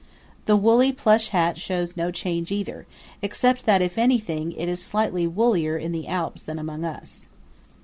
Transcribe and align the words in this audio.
The 0.45 0.55
woolly 0.57 0.91
plush 0.91 1.27
hat 1.27 1.59
shows 1.59 1.95
no 1.95 2.09
change 2.09 2.51
either, 2.51 2.87
except 3.21 3.65
that 3.67 3.83
if 3.83 3.99
anything 3.99 4.51
it 4.53 4.67
is 4.67 4.81
slightly 4.81 5.27
woollier 5.27 5.77
in 5.77 5.91
the 5.91 6.07
Alps 6.07 6.41
than 6.41 6.57
among 6.57 6.83
us. 6.83 7.27